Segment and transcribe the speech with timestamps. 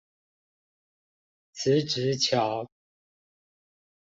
[1.53, 2.67] 辭職橋